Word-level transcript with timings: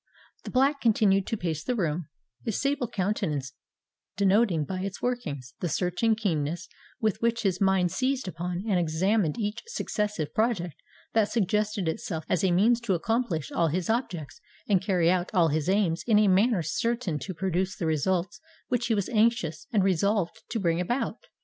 The 0.45 0.49
Black 0.49 0.81
continued 0.81 1.27
to 1.27 1.37
pace 1.37 1.63
the 1.63 1.75
room, 1.75 2.07
his 2.43 2.59
sable 2.59 2.87
countenance 2.87 3.53
denoting 4.17 4.65
by 4.65 4.79
its 4.79 4.99
workings 4.99 5.53
the 5.59 5.69
searching 5.69 6.15
keenness 6.15 6.67
with 6.99 7.21
which 7.21 7.43
his 7.43 7.61
mind 7.61 7.91
seized 7.91 8.27
upon 8.27 8.63
and 8.67 8.79
examined 8.79 9.37
each 9.37 9.61
successive 9.67 10.33
project 10.33 10.73
that 11.13 11.31
suggested 11.31 11.87
itself 11.87 12.23
as 12.29 12.43
a 12.43 12.49
means 12.49 12.81
to 12.81 12.95
accomplish 12.95 13.51
all 13.51 13.67
his 13.67 13.91
objects 13.91 14.41
and 14.67 14.81
carry 14.81 15.11
out 15.11 15.29
all 15.35 15.49
his 15.49 15.69
aims 15.69 16.03
in 16.07 16.17
a 16.17 16.27
manner 16.27 16.63
certain 16.63 17.19
to 17.19 17.35
produce 17.35 17.77
the 17.77 17.85
results 17.85 18.41
which 18.69 18.87
he 18.87 18.95
was 18.95 19.07
anxious 19.09 19.67
and 19.71 19.83
resolved 19.83 20.41
to 20.49 20.59
bring 20.59 20.81
about. 20.81 21.27